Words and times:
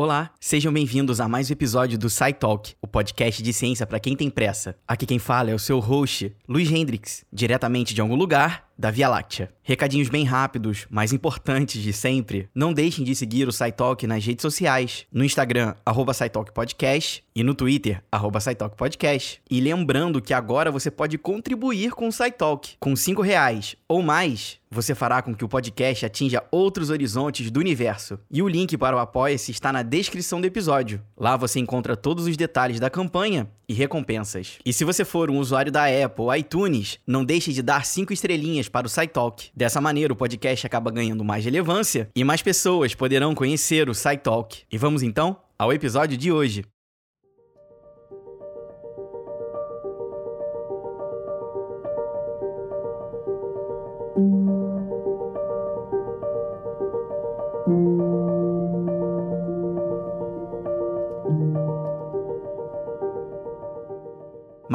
Olá, 0.00 0.30
sejam 0.38 0.72
bem-vindos 0.72 1.20
a 1.20 1.26
mais 1.26 1.50
um 1.50 1.52
episódio 1.52 1.98
do 1.98 2.08
SciTalk, 2.08 2.72
o 2.80 2.86
podcast 2.86 3.42
de 3.42 3.52
ciência 3.52 3.84
para 3.84 3.98
quem 3.98 4.14
tem 4.14 4.30
pressa. 4.30 4.76
Aqui 4.86 5.04
quem 5.04 5.18
fala 5.18 5.50
é 5.50 5.54
o 5.54 5.58
seu 5.58 5.80
host, 5.80 6.32
Luiz 6.48 6.70
Hendrix, 6.70 7.24
diretamente 7.32 7.92
de 7.92 8.00
algum 8.00 8.14
lugar 8.14 8.67
da 8.78 8.90
Via 8.90 9.08
Láctea. 9.08 9.50
Recadinhos 9.62 10.08
bem 10.08 10.24
rápidos, 10.24 10.86
mas 10.88 11.12
importantes 11.12 11.82
de 11.82 11.92
sempre. 11.92 12.48
Não 12.54 12.72
deixem 12.72 13.04
de 13.04 13.14
seguir 13.14 13.48
o 13.48 13.52
SciTalk 13.52 14.06
nas 14.06 14.24
redes 14.24 14.42
sociais, 14.42 15.04
no 15.12 15.24
Instagram, 15.24 15.74
arroba 15.84 16.12
Podcast, 16.54 17.24
e 17.34 17.42
no 17.42 17.54
Twitter, 17.54 18.02
arroba 18.10 18.38
Podcast. 18.76 19.40
E 19.50 19.60
lembrando 19.60 20.22
que 20.22 20.32
agora 20.32 20.70
você 20.70 20.90
pode 20.90 21.18
contribuir 21.18 21.90
com 21.90 22.08
o 22.08 22.12
SciTalk. 22.12 22.76
Com 22.78 22.96
5 22.96 23.20
reais 23.20 23.76
ou 23.88 24.02
mais, 24.02 24.58
você 24.70 24.94
fará 24.94 25.22
com 25.22 25.34
que 25.34 25.44
o 25.44 25.48
podcast 25.48 26.04
atinja 26.04 26.44
outros 26.50 26.90
horizontes 26.90 27.50
do 27.50 27.60
universo. 27.60 28.18
E 28.30 28.42
o 28.42 28.48
link 28.48 28.76
para 28.76 28.96
o 28.96 28.98
Apoia-se 28.98 29.50
está 29.50 29.72
na 29.72 29.82
descrição 29.82 30.40
do 30.40 30.46
episódio. 30.46 31.00
Lá 31.16 31.36
você 31.36 31.58
encontra 31.58 31.96
todos 31.96 32.26
os 32.26 32.36
detalhes 32.36 32.80
da 32.80 32.90
campanha 32.90 33.48
e 33.68 33.72
recompensas. 33.72 34.58
E 34.64 34.72
se 34.72 34.84
você 34.84 35.04
for 35.04 35.30
um 35.30 35.38
usuário 35.38 35.70
da 35.70 35.84
Apple 35.84 36.38
iTunes, 36.38 36.98
não 37.06 37.24
deixe 37.24 37.52
de 37.52 37.62
dar 37.62 37.84
5 37.84 38.12
estrelinhas 38.12 38.67
para 38.68 38.86
o 38.86 38.90
SciTalk. 38.90 39.50
Dessa 39.54 39.80
maneira, 39.80 40.12
o 40.12 40.16
podcast 40.16 40.66
acaba 40.66 40.90
ganhando 40.90 41.24
mais 41.24 41.44
relevância 41.44 42.08
e 42.14 42.24
mais 42.24 42.42
pessoas 42.42 42.94
poderão 42.94 43.34
conhecer 43.34 43.88
o 43.88 43.94
SciTalk. 43.94 44.62
E 44.70 44.78
vamos 44.78 45.02
então 45.02 45.36
ao 45.58 45.72
episódio 45.72 46.16
de 46.16 46.30
hoje. 46.32 46.64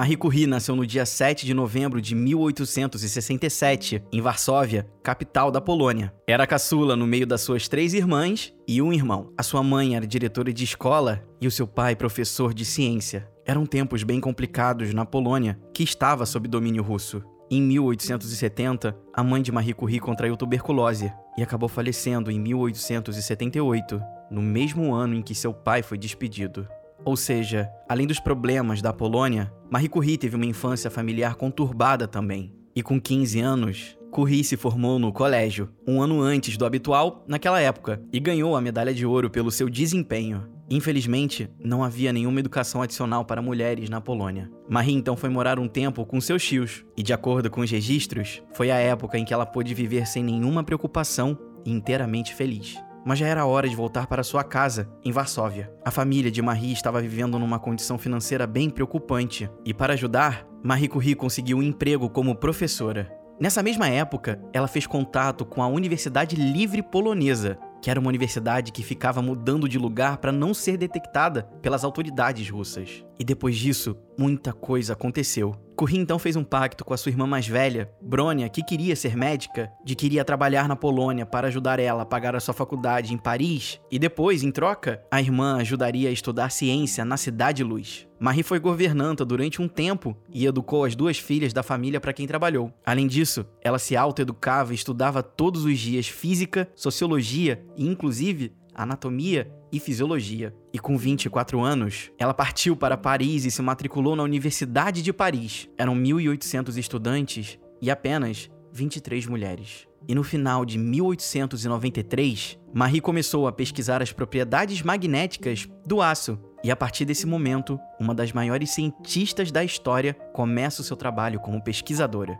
Marie 0.03 0.17
Curie 0.17 0.45
nasceu 0.45 0.75
no 0.75 0.85
dia 0.85 1.05
7 1.05 1.45
de 1.45 1.53
novembro 1.53 2.01
de 2.01 2.13
1867, 2.13 4.03
em 4.11 4.19
Varsóvia, 4.19 4.85
capital 5.01 5.49
da 5.49 5.61
Polônia. 5.61 6.13
Era 6.27 6.45
caçula 6.45 6.93
no 6.93 7.07
meio 7.07 7.25
das 7.25 7.39
suas 7.39 7.69
três 7.69 7.93
irmãs 7.93 8.53
e 8.67 8.81
um 8.81 8.91
irmão. 8.91 9.31
A 9.37 9.43
sua 9.43 9.63
mãe 9.63 9.95
era 9.95 10.05
diretora 10.05 10.51
de 10.51 10.65
escola 10.65 11.23
e 11.39 11.47
o 11.47 11.51
seu 11.51 11.65
pai 11.65 11.95
professor 11.95 12.53
de 12.53 12.65
ciência. 12.65 13.31
Eram 13.45 13.65
tempos 13.65 14.03
bem 14.03 14.19
complicados 14.19 14.93
na 14.93 15.05
Polônia, 15.05 15.57
que 15.73 15.83
estava 15.83 16.25
sob 16.25 16.49
domínio 16.49 16.83
russo. 16.83 17.23
Em 17.49 17.61
1870, 17.61 18.93
a 19.13 19.23
mãe 19.23 19.41
de 19.41 19.53
Marie 19.53 19.73
Curie 19.73 20.01
contraiu 20.01 20.35
tuberculose 20.35 21.13
e 21.37 21.41
acabou 21.41 21.69
falecendo 21.69 22.29
em 22.29 22.37
1878, 22.41 24.01
no 24.29 24.41
mesmo 24.41 24.93
ano 24.93 25.15
em 25.15 25.21
que 25.21 25.33
seu 25.33 25.53
pai 25.53 25.81
foi 25.81 25.97
despedido. 25.97 26.67
Ou 27.05 27.17
seja, 27.17 27.69
além 27.87 28.07
dos 28.07 28.19
problemas 28.19 28.81
da 28.81 28.93
Polônia, 28.93 29.51
Marie 29.69 29.89
Curie 29.89 30.17
teve 30.17 30.35
uma 30.35 30.45
infância 30.45 30.89
familiar 30.89 31.35
conturbada 31.35 32.07
também. 32.07 32.53
E 32.75 32.81
com 32.81 32.99
15 32.99 33.39
anos, 33.39 33.97
Curie 34.09 34.43
se 34.43 34.55
formou 34.55 34.97
no 34.97 35.11
colégio, 35.11 35.69
um 35.87 36.01
ano 36.01 36.21
antes 36.21 36.55
do 36.55 36.65
habitual 36.65 37.23
naquela 37.27 37.59
época, 37.59 38.01
e 38.11 38.19
ganhou 38.19 38.55
a 38.55 38.61
medalha 38.61 38.93
de 38.93 39.05
ouro 39.05 39.29
pelo 39.29 39.51
seu 39.51 39.69
desempenho. 39.69 40.47
Infelizmente, 40.69 41.49
não 41.59 41.83
havia 41.83 42.13
nenhuma 42.13 42.39
educação 42.39 42.81
adicional 42.81 43.25
para 43.25 43.41
mulheres 43.41 43.89
na 43.89 43.99
Polônia. 43.99 44.49
Marie 44.69 44.95
então 44.95 45.17
foi 45.17 45.29
morar 45.29 45.59
um 45.59 45.67
tempo 45.67 46.05
com 46.05 46.21
seus 46.21 46.43
tios, 46.43 46.85
e 46.95 47.03
de 47.03 47.11
acordo 47.11 47.51
com 47.51 47.61
os 47.61 47.69
registros, 47.69 48.41
foi 48.53 48.71
a 48.71 48.77
época 48.77 49.17
em 49.17 49.25
que 49.25 49.33
ela 49.33 49.45
pôde 49.45 49.73
viver 49.73 50.07
sem 50.07 50.23
nenhuma 50.23 50.63
preocupação 50.63 51.37
e 51.65 51.71
inteiramente 51.71 52.33
feliz 52.33 52.77
mas 53.05 53.19
já 53.19 53.27
era 53.27 53.45
hora 53.45 53.67
de 53.67 53.75
voltar 53.75 54.07
para 54.07 54.23
sua 54.23 54.43
casa, 54.43 54.89
em 55.03 55.11
Varsóvia. 55.11 55.71
A 55.83 55.91
família 55.91 56.31
de 56.31 56.41
Marie 56.41 56.73
estava 56.73 57.01
vivendo 57.01 57.37
numa 57.37 57.59
condição 57.59 57.97
financeira 57.97 58.47
bem 58.47 58.69
preocupante, 58.69 59.49
e 59.65 59.73
para 59.73 59.93
ajudar, 59.93 60.45
Marie 60.63 60.87
Curie 60.87 61.15
conseguiu 61.15 61.57
um 61.57 61.63
emprego 61.63 62.09
como 62.09 62.35
professora. 62.35 63.11
Nessa 63.39 63.63
mesma 63.63 63.89
época, 63.89 64.39
ela 64.53 64.67
fez 64.67 64.87
contato 64.87 65.43
com 65.43 65.61
a 65.61 65.67
Universidade 65.67 66.35
Livre 66.35 66.81
Polonesa, 66.81 67.57
que 67.81 67.89
era 67.89 67.99
uma 67.99 68.07
universidade 68.07 68.71
que 68.71 68.81
ficava 68.81 69.21
mudando 69.21 69.67
de 69.67 69.77
lugar 69.77 70.17
para 70.17 70.31
não 70.31 70.53
ser 70.53 70.77
detectada 70.77 71.43
pelas 71.61 71.83
autoridades 71.83 72.49
russas. 72.49 73.03
E 73.19 73.23
depois 73.23 73.55
disso, 73.55 73.95
muita 74.17 74.53
coisa 74.53 74.93
aconteceu. 74.93 75.55
Curie 75.75 75.97
então 75.97 76.19
fez 76.19 76.35
um 76.35 76.43
pacto 76.43 76.85
com 76.85 76.93
a 76.93 76.97
sua 76.97 77.09
irmã 77.09 77.25
mais 77.25 77.47
velha, 77.47 77.91
Brônia, 78.01 78.47
que 78.47 78.63
queria 78.63 78.95
ser 78.95 79.17
médica, 79.17 79.71
de 79.83 79.95
que 79.95 80.05
iria 80.05 80.23
trabalhar 80.23 80.67
na 80.67 80.75
Polônia 80.75 81.25
para 81.25 81.47
ajudar 81.47 81.79
ela 81.79 82.03
a 82.03 82.05
pagar 82.05 82.35
a 82.35 82.39
sua 82.39 82.53
faculdade 82.53 83.13
em 83.13 83.17
Paris, 83.17 83.81
e 83.91 83.97
depois, 83.97 84.43
em 84.43 84.51
troca, 84.51 85.03
a 85.11 85.19
irmã 85.19 85.57
ajudaria 85.57 86.09
a 86.09 86.11
estudar 86.11 86.51
ciência 86.51 87.03
na 87.03 87.17
Cidade 87.17 87.63
Luz. 87.63 88.07
Marie 88.19 88.43
foi 88.43 88.59
governanta 88.59 89.25
durante 89.25 89.61
um 89.61 89.67
tempo 89.67 90.15
e 90.31 90.45
educou 90.45 90.85
as 90.85 90.95
duas 90.95 91.17
filhas 91.17 91.51
da 91.51 91.63
família 91.63 91.99
para 91.99 92.13
quem 92.13 92.27
trabalhou. 92.27 92.71
Além 92.85 93.07
disso, 93.07 93.45
ela 93.61 93.79
se 93.79 93.97
autoeducava 93.97 94.71
e 94.71 94.75
estudava 94.75 95.21
todos 95.21 95.65
os 95.65 95.77
dias 95.79 96.07
física, 96.07 96.69
sociologia 96.75 97.65
e, 97.75 97.85
inclusive, 97.85 98.53
anatomia 98.75 99.51
e 99.71 99.79
fisiologia. 99.79 100.53
E 100.73 100.79
com 100.79 100.97
24 100.97 101.61
anos, 101.61 102.11
ela 102.17 102.33
partiu 102.33 102.75
para 102.75 102.97
Paris 102.97 103.45
e 103.45 103.51
se 103.51 103.61
matriculou 103.61 104.15
na 104.15 104.23
Universidade 104.23 105.01
de 105.01 105.11
Paris. 105.11 105.69
Eram 105.77 105.95
1.800 105.95 106.77
estudantes 106.77 107.59
e 107.81 107.89
apenas 107.91 108.49
23 108.71 109.27
mulheres. 109.27 109.87
E 110.07 110.13
no 110.13 110.23
final 110.23 110.65
de 110.65 110.77
1893, 110.77 112.59
Marie 112.73 112.99
começou 112.99 113.47
a 113.47 113.51
pesquisar 113.51 114.01
as 114.01 114.11
propriedades 114.11 114.81
magnéticas 114.81 115.67
do 115.85 116.01
aço. 116.01 116.37
E 116.63 116.71
a 116.71 116.75
partir 116.75 117.05
desse 117.05 117.25
momento, 117.25 117.79
uma 117.99 118.13
das 118.13 118.31
maiores 118.31 118.71
cientistas 118.71 119.51
da 119.51 119.63
história 119.63 120.13
começa 120.33 120.81
o 120.81 120.83
seu 120.83 120.97
trabalho 120.97 121.39
como 121.39 121.63
pesquisadora. 121.63 122.37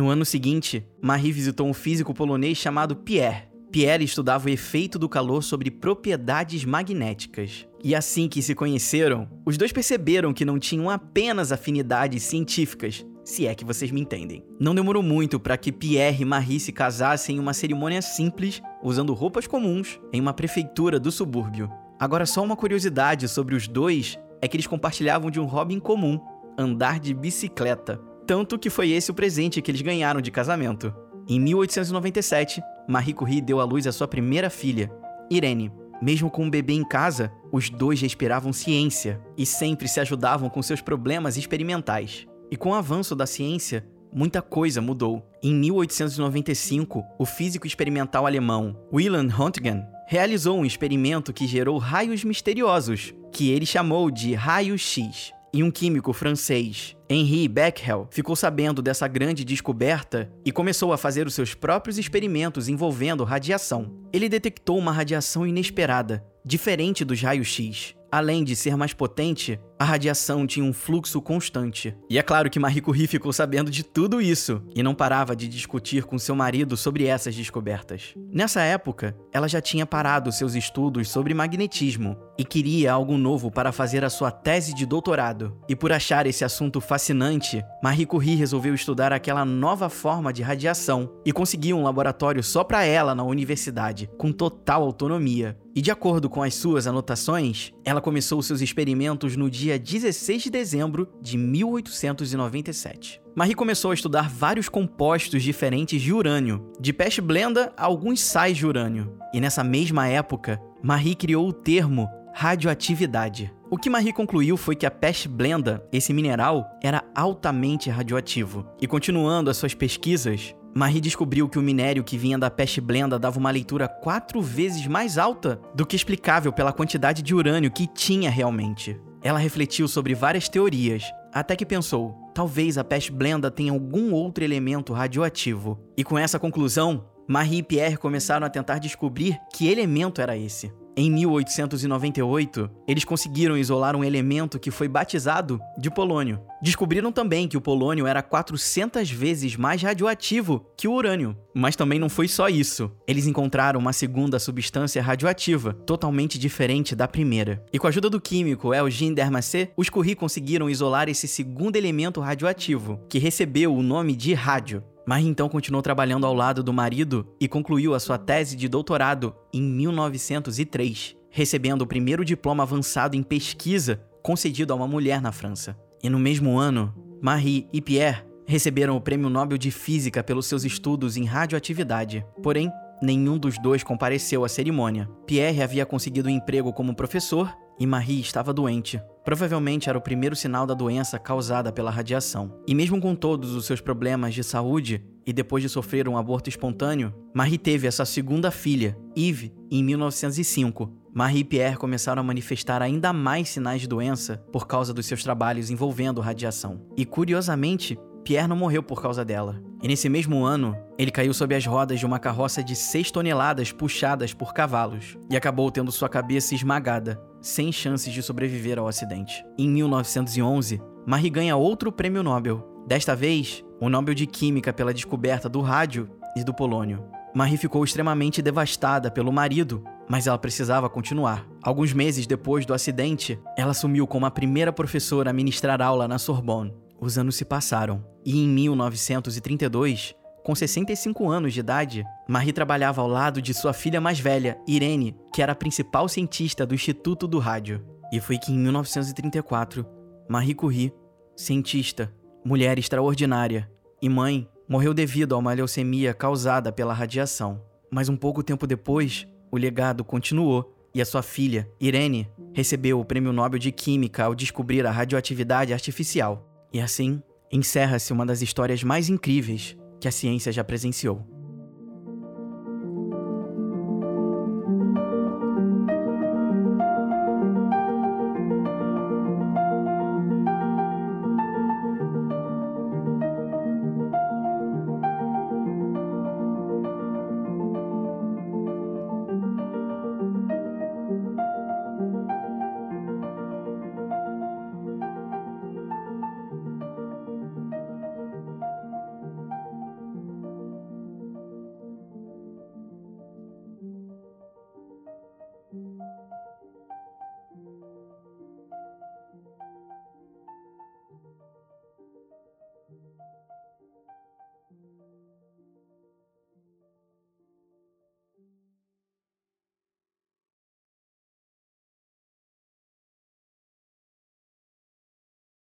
No 0.00 0.08
ano 0.08 0.24
seguinte, 0.24 0.82
Marie 1.02 1.30
visitou 1.30 1.68
um 1.68 1.74
físico 1.74 2.14
polonês 2.14 2.56
chamado 2.56 2.96
Pierre. 2.96 3.42
Pierre 3.70 4.02
estudava 4.02 4.46
o 4.46 4.50
efeito 4.50 4.98
do 4.98 5.10
calor 5.10 5.42
sobre 5.42 5.70
propriedades 5.70 6.64
magnéticas. 6.64 7.68
E 7.84 7.94
assim 7.94 8.26
que 8.26 8.40
se 8.40 8.54
conheceram, 8.54 9.28
os 9.44 9.58
dois 9.58 9.72
perceberam 9.72 10.32
que 10.32 10.42
não 10.42 10.58
tinham 10.58 10.88
apenas 10.88 11.52
afinidades 11.52 12.22
científicas, 12.22 13.04
se 13.22 13.46
é 13.46 13.54
que 13.54 13.62
vocês 13.62 13.90
me 13.90 14.00
entendem. 14.00 14.42
Não 14.58 14.74
demorou 14.74 15.02
muito 15.02 15.38
para 15.38 15.58
que 15.58 15.70
Pierre 15.70 16.22
e 16.22 16.24
Marie 16.24 16.60
se 16.60 16.72
casassem 16.72 17.36
em 17.36 17.38
uma 17.38 17.52
cerimônia 17.52 18.00
simples, 18.00 18.62
usando 18.82 19.12
roupas 19.12 19.46
comuns, 19.46 20.00
em 20.14 20.20
uma 20.22 20.32
prefeitura 20.32 20.98
do 20.98 21.12
subúrbio. 21.12 21.70
Agora, 21.98 22.24
só 22.24 22.42
uma 22.42 22.56
curiosidade 22.56 23.28
sobre 23.28 23.54
os 23.54 23.68
dois 23.68 24.18
é 24.40 24.48
que 24.48 24.56
eles 24.56 24.66
compartilhavam 24.66 25.30
de 25.30 25.38
um 25.38 25.44
hobby 25.44 25.74
em 25.74 25.78
comum: 25.78 26.18
andar 26.56 26.98
de 26.98 27.12
bicicleta. 27.12 28.00
Tanto 28.30 28.56
que 28.56 28.70
foi 28.70 28.92
esse 28.92 29.10
o 29.10 29.14
presente 29.14 29.60
que 29.60 29.72
eles 29.72 29.82
ganharam 29.82 30.20
de 30.20 30.30
casamento. 30.30 30.94
Em 31.28 31.40
1897, 31.40 32.62
Marie 32.86 33.12
Curie 33.12 33.40
deu 33.40 33.58
à 33.58 33.64
luz 33.64 33.88
a 33.88 33.92
sua 33.92 34.06
primeira 34.06 34.48
filha, 34.48 34.88
Irene. 35.28 35.72
Mesmo 36.00 36.30
com 36.30 36.44
um 36.44 36.48
bebê 36.48 36.74
em 36.74 36.84
casa, 36.84 37.32
os 37.50 37.68
dois 37.68 38.00
respiravam 38.00 38.52
ciência 38.52 39.20
e 39.36 39.44
sempre 39.44 39.88
se 39.88 39.98
ajudavam 39.98 40.48
com 40.48 40.62
seus 40.62 40.80
problemas 40.80 41.36
experimentais. 41.36 42.24
E 42.52 42.56
com 42.56 42.70
o 42.70 42.74
avanço 42.74 43.16
da 43.16 43.26
ciência, 43.26 43.84
muita 44.14 44.40
coisa 44.40 44.80
mudou. 44.80 45.28
Em 45.42 45.52
1895, 45.52 47.02
o 47.18 47.26
físico 47.26 47.66
experimental 47.66 48.26
alemão 48.26 48.80
Wilhelm 48.92 49.26
Röntgen 49.26 49.82
realizou 50.06 50.56
um 50.56 50.64
experimento 50.64 51.32
que 51.32 51.48
gerou 51.48 51.78
raios 51.78 52.22
misteriosos, 52.22 53.12
que 53.32 53.50
ele 53.50 53.66
chamou 53.66 54.08
de 54.08 54.34
raio-x. 54.34 55.32
E 55.52 55.64
um 55.64 55.70
químico 55.72 56.12
francês, 56.12 56.96
Henri 57.12 57.48
Becquerel, 57.48 58.06
ficou 58.08 58.36
sabendo 58.36 58.80
dessa 58.80 59.08
grande 59.08 59.44
descoberta 59.44 60.30
e 60.44 60.52
começou 60.52 60.92
a 60.92 60.96
fazer 60.96 61.26
os 61.26 61.34
seus 61.34 61.54
próprios 61.54 61.98
experimentos 61.98 62.68
envolvendo 62.68 63.24
radiação. 63.24 63.92
Ele 64.12 64.28
detectou 64.28 64.78
uma 64.78 64.92
radiação 64.92 65.44
inesperada, 65.44 66.24
diferente 66.44 67.04
dos 67.04 67.20
raios-x. 67.20 67.96
Além 68.12 68.42
de 68.42 68.56
ser 68.56 68.76
mais 68.76 68.92
potente, 68.92 69.58
a 69.78 69.84
radiação 69.84 70.44
tinha 70.44 70.64
um 70.64 70.72
fluxo 70.72 71.22
constante. 71.22 71.96
E 72.08 72.18
é 72.18 72.22
claro 72.22 72.50
que 72.50 72.58
Marie 72.58 72.80
Curie 72.80 73.06
ficou 73.06 73.32
sabendo 73.32 73.70
de 73.70 73.84
tudo 73.84 74.20
isso 74.20 74.60
e 74.74 74.82
não 74.82 74.96
parava 74.96 75.36
de 75.36 75.46
discutir 75.46 76.02
com 76.02 76.18
seu 76.18 76.34
marido 76.34 76.76
sobre 76.76 77.06
essas 77.06 77.36
descobertas. 77.36 78.14
Nessa 78.32 78.62
época, 78.62 79.16
ela 79.32 79.46
já 79.46 79.60
tinha 79.60 79.86
parado 79.86 80.32
seus 80.32 80.56
estudos 80.56 81.08
sobre 81.08 81.32
magnetismo 81.34 82.16
e 82.36 82.44
queria 82.44 82.92
algo 82.92 83.16
novo 83.16 83.48
para 83.48 83.70
fazer 83.70 84.04
a 84.04 84.10
sua 84.10 84.32
tese 84.32 84.74
de 84.74 84.84
doutorado. 84.84 85.56
E 85.68 85.76
por 85.76 85.92
achar 85.92 86.26
esse 86.26 86.44
assunto 86.44 86.80
fascinante, 86.80 86.99
fascinante, 87.00 87.64
Marie 87.82 88.04
Curie 88.04 88.34
resolveu 88.34 88.74
estudar 88.74 89.10
aquela 89.10 89.42
nova 89.42 89.88
forma 89.88 90.34
de 90.34 90.42
radiação 90.42 91.10
e 91.24 91.32
conseguiu 91.32 91.78
um 91.78 91.82
laboratório 91.82 92.42
só 92.42 92.62
para 92.62 92.84
ela 92.84 93.14
na 93.14 93.24
universidade, 93.24 94.10
com 94.18 94.30
total 94.30 94.82
autonomia. 94.82 95.58
E 95.74 95.80
de 95.80 95.90
acordo 95.90 96.28
com 96.28 96.42
as 96.42 96.54
suas 96.54 96.86
anotações, 96.86 97.72
ela 97.86 98.02
começou 98.02 98.42
seus 98.42 98.60
experimentos 98.60 99.34
no 99.34 99.48
dia 99.48 99.78
16 99.78 100.42
de 100.42 100.50
dezembro 100.50 101.08
de 101.22 101.38
1897. 101.38 103.22
Marie 103.34 103.54
começou 103.54 103.92
a 103.92 103.94
estudar 103.94 104.28
vários 104.28 104.68
compostos 104.68 105.42
diferentes 105.42 106.02
de 106.02 106.12
urânio, 106.12 106.70
de 106.78 106.92
peste 106.92 107.22
blenda 107.22 107.72
a 107.78 107.86
alguns 107.86 108.20
sais 108.20 108.58
de 108.58 108.66
urânio. 108.66 109.16
E 109.32 109.40
nessa 109.40 109.64
mesma 109.64 110.06
época, 110.06 110.60
Marie 110.82 111.14
criou 111.14 111.48
o 111.48 111.52
termo 111.52 112.06
radioatividade. 112.34 113.50
O 113.72 113.78
que 113.78 113.88
Marie 113.88 114.12
concluiu 114.12 114.56
foi 114.56 114.74
que 114.74 114.84
a 114.84 114.90
peste 114.90 115.28
blenda, 115.28 115.86
esse 115.92 116.12
mineral, 116.12 116.68
era 116.82 117.04
altamente 117.14 117.88
radioativo. 117.88 118.66
E 118.80 118.86
continuando 118.86 119.48
as 119.48 119.58
suas 119.58 119.74
pesquisas, 119.74 120.56
Marie 120.74 121.00
descobriu 121.00 121.48
que 121.48 121.56
o 121.56 121.62
minério 121.62 122.02
que 122.02 122.18
vinha 122.18 122.36
da 122.36 122.50
peste 122.50 122.80
blenda 122.80 123.16
dava 123.16 123.38
uma 123.38 123.50
leitura 123.50 123.86
quatro 123.86 124.42
vezes 124.42 124.88
mais 124.88 125.16
alta 125.18 125.60
do 125.72 125.86
que 125.86 125.94
explicável 125.94 126.52
pela 126.52 126.72
quantidade 126.72 127.22
de 127.22 127.32
urânio 127.32 127.70
que 127.70 127.86
tinha 127.86 128.28
realmente. 128.28 129.00
Ela 129.22 129.38
refletiu 129.38 129.86
sobre 129.86 130.16
várias 130.16 130.48
teorias, 130.48 131.04
até 131.32 131.54
que 131.54 131.64
pensou: 131.64 132.16
talvez 132.34 132.76
a 132.76 132.82
peste 132.82 133.12
blenda 133.12 133.52
tenha 133.52 133.70
algum 133.70 134.12
outro 134.12 134.42
elemento 134.42 134.92
radioativo. 134.92 135.78
E 135.96 136.02
com 136.02 136.18
essa 136.18 136.40
conclusão, 136.40 137.04
Marie 137.28 137.58
e 137.58 137.62
Pierre 137.62 137.96
começaram 137.96 138.44
a 138.44 138.50
tentar 138.50 138.80
descobrir 138.80 139.38
que 139.52 139.68
elemento 139.68 140.20
era 140.20 140.36
esse. 140.36 140.72
Em 141.02 141.10
1898, 141.10 142.68
eles 142.86 143.06
conseguiram 143.06 143.56
isolar 143.56 143.96
um 143.96 144.04
elemento 144.04 144.58
que 144.58 144.70
foi 144.70 144.86
batizado 144.86 145.58
de 145.78 145.90
polônio. 145.90 146.38
Descobriram 146.60 147.10
também 147.10 147.48
que 147.48 147.56
o 147.56 147.60
polônio 147.60 148.06
era 148.06 148.22
400 148.22 149.10
vezes 149.10 149.56
mais 149.56 149.80
radioativo 149.80 150.62
que 150.76 150.86
o 150.86 150.92
urânio. 150.92 151.34
Mas 151.54 151.74
também 151.74 151.98
não 151.98 152.10
foi 152.10 152.28
só 152.28 152.50
isso. 152.50 152.92
Eles 153.08 153.26
encontraram 153.26 153.80
uma 153.80 153.94
segunda 153.94 154.38
substância 154.38 155.00
radioativa, 155.00 155.72
totalmente 155.72 156.38
diferente 156.38 156.94
da 156.94 157.08
primeira. 157.08 157.64
E 157.72 157.78
com 157.78 157.86
a 157.86 157.88
ajuda 157.88 158.10
do 158.10 158.20
químico 158.20 158.74
Eugene 158.74 159.14
Dermacet, 159.14 159.72
os 159.78 159.88
Curie 159.88 160.14
conseguiram 160.14 160.68
isolar 160.68 161.08
esse 161.08 161.26
segundo 161.26 161.76
elemento 161.76 162.20
radioativo, 162.20 163.00
que 163.08 163.18
recebeu 163.18 163.74
o 163.74 163.82
nome 163.82 164.14
de 164.14 164.34
rádio. 164.34 164.84
Marie 165.10 165.26
então 165.26 165.48
continuou 165.48 165.82
trabalhando 165.82 166.24
ao 166.24 166.32
lado 166.32 166.62
do 166.62 166.72
marido 166.72 167.26
e 167.40 167.48
concluiu 167.48 167.96
a 167.96 167.98
sua 167.98 168.16
tese 168.16 168.54
de 168.54 168.68
doutorado 168.68 169.34
em 169.52 169.60
1903, 169.60 171.16
recebendo 171.28 171.82
o 171.82 171.86
primeiro 171.86 172.24
diploma 172.24 172.62
avançado 172.62 173.16
em 173.16 173.22
pesquisa 173.24 174.00
concedido 174.22 174.72
a 174.72 174.76
uma 174.76 174.86
mulher 174.86 175.20
na 175.20 175.32
França. 175.32 175.76
E 176.00 176.08
no 176.08 176.16
mesmo 176.16 176.56
ano, 176.56 176.94
Marie 177.20 177.66
e 177.72 177.80
Pierre 177.80 178.22
receberam 178.46 178.96
o 178.96 179.00
Prêmio 179.00 179.28
Nobel 179.28 179.58
de 179.58 179.72
Física 179.72 180.22
pelos 180.22 180.46
seus 180.46 180.64
estudos 180.64 181.16
em 181.16 181.24
radioatividade. 181.24 182.24
Porém, 182.40 182.70
nenhum 183.02 183.36
dos 183.36 183.60
dois 183.60 183.82
compareceu 183.82 184.44
à 184.44 184.48
cerimônia. 184.48 185.10
Pierre 185.26 185.60
havia 185.60 185.84
conseguido 185.84 186.28
um 186.28 186.32
emprego 186.32 186.72
como 186.72 186.94
professor 186.94 187.52
e 187.80 187.86
Marie 187.86 188.20
estava 188.20 188.52
doente. 188.52 189.00
Provavelmente 189.24 189.88
era 189.88 189.96
o 189.96 190.02
primeiro 190.02 190.36
sinal 190.36 190.66
da 190.66 190.74
doença 190.74 191.18
causada 191.18 191.72
pela 191.72 191.90
radiação. 191.90 192.60
E 192.66 192.74
mesmo 192.74 193.00
com 193.00 193.14
todos 193.14 193.54
os 193.54 193.64
seus 193.64 193.80
problemas 193.80 194.34
de 194.34 194.44
saúde, 194.44 195.02
e 195.26 195.32
depois 195.32 195.62
de 195.62 195.68
sofrer 195.68 196.06
um 196.06 196.16
aborto 196.16 196.50
espontâneo, 196.50 197.14
Marie 197.34 197.58
teve 197.58 197.86
essa 197.86 198.04
segunda 198.04 198.50
filha, 198.50 198.98
Yves, 199.16 199.50
em 199.70 199.82
1905. 199.82 200.92
Marie 201.12 201.40
e 201.40 201.44
Pierre 201.44 201.76
começaram 201.76 202.20
a 202.20 202.24
manifestar 202.24 202.82
ainda 202.82 203.12
mais 203.12 203.48
sinais 203.48 203.80
de 203.80 203.88
doença 203.88 204.36
por 204.52 204.66
causa 204.66 204.94
dos 204.94 205.06
seus 205.06 205.22
trabalhos 205.22 205.70
envolvendo 205.70 206.20
radiação. 206.20 206.86
E 206.96 207.04
curiosamente, 207.04 207.98
Pierre 208.24 208.48
não 208.48 208.56
morreu 208.56 208.82
por 208.82 209.00
causa 209.00 209.24
dela. 209.24 209.60
E 209.82 209.88
nesse 209.88 210.08
mesmo 210.08 210.44
ano, 210.44 210.76
ele 210.98 211.10
caiu 211.10 211.32
sob 211.32 211.54
as 211.54 211.64
rodas 211.64 211.98
de 211.98 212.06
uma 212.06 212.18
carroça 212.18 212.62
de 212.62 212.76
6 212.76 213.10
toneladas 213.10 213.72
puxadas 213.72 214.34
por 214.34 214.52
cavalos 214.52 215.16
e 215.30 215.36
acabou 215.36 215.70
tendo 215.70 215.90
sua 215.90 216.08
cabeça 216.08 216.54
esmagada, 216.54 217.20
sem 217.40 217.72
chances 217.72 218.12
de 218.12 218.22
sobreviver 218.22 218.78
ao 218.78 218.86
acidente. 218.86 219.44
Em 219.58 219.68
1911, 219.68 220.80
Marie 221.06 221.30
ganha 221.30 221.56
outro 221.56 221.90
prêmio 221.90 222.22
Nobel, 222.22 222.62
desta 222.86 223.16
vez 223.16 223.64
o 223.80 223.88
Nobel 223.88 224.14
de 224.14 224.26
Química 224.26 224.72
pela 224.72 224.92
descoberta 224.92 225.48
do 225.48 225.60
rádio 225.60 226.10
e 226.36 226.44
do 226.44 226.52
polônio. 226.52 227.02
Marie 227.34 227.56
ficou 227.56 227.82
extremamente 227.84 228.42
devastada 228.42 229.10
pelo 229.10 229.32
marido, 229.32 229.82
mas 230.08 230.26
ela 230.26 230.36
precisava 230.36 230.90
continuar. 230.90 231.46
Alguns 231.62 231.92
meses 231.92 232.26
depois 232.26 232.66
do 232.66 232.74
acidente, 232.74 233.38
ela 233.56 233.70
assumiu 233.70 234.06
como 234.06 234.26
a 234.26 234.30
primeira 234.30 234.72
professora 234.72 235.30
a 235.30 235.32
ministrar 235.32 235.80
aula 235.80 236.08
na 236.08 236.18
Sorbonne. 236.18 236.74
Os 237.00 237.16
anos 237.16 237.36
se 237.36 237.44
passaram 237.44 238.04
e 238.24 238.38
em 238.38 238.48
1932, 238.48 240.14
com 240.42 240.54
65 240.54 241.28
anos 241.30 241.54
de 241.54 241.60
idade, 241.60 242.04
Marie 242.28 242.52
trabalhava 242.52 243.00
ao 243.00 243.08
lado 243.08 243.40
de 243.40 243.54
sua 243.54 243.72
filha 243.72 244.00
mais 244.00 244.20
velha, 244.20 244.58
Irene, 244.66 245.16
que 245.32 245.40
era 245.40 245.52
a 245.52 245.56
principal 245.56 246.08
cientista 246.08 246.66
do 246.66 246.74
Instituto 246.74 247.26
do 247.26 247.38
Rádio. 247.38 247.84
E 248.12 248.20
foi 248.20 248.36
que 248.36 248.52
em 248.52 248.58
1934, 248.58 249.86
Marie 250.28 250.54
Curie, 250.54 250.92
cientista, 251.36 252.12
mulher 252.44 252.78
extraordinária 252.78 253.70
e 254.02 254.08
mãe, 254.08 254.48
morreu 254.68 254.92
devido 254.92 255.34
a 255.34 255.38
uma 255.38 255.52
leucemia 255.52 256.12
causada 256.12 256.72
pela 256.72 256.94
radiação. 256.94 257.62
Mas 257.90 258.08
um 258.08 258.16
pouco 258.16 258.42
tempo 258.42 258.66
depois, 258.66 259.26
o 259.50 259.56
legado 259.56 260.04
continuou 260.04 260.76
e 260.94 261.00
a 261.00 261.04
sua 261.04 261.22
filha, 261.22 261.70
Irene, 261.80 262.28
recebeu 262.52 262.98
o 262.98 263.04
Prêmio 263.04 263.32
Nobel 263.32 263.58
de 263.58 263.70
Química 263.70 264.24
ao 264.24 264.34
descobrir 264.34 264.86
a 264.86 264.90
radioatividade 264.90 265.72
artificial. 265.72 266.49
E 266.72 266.80
assim, 266.80 267.22
encerra-se 267.50 268.12
uma 268.12 268.24
das 268.24 268.42
histórias 268.42 268.82
mais 268.84 269.08
incríveis 269.08 269.76
que 270.00 270.06
a 270.06 270.12
ciência 270.12 270.52
já 270.52 270.62
presenciou. 270.62 271.26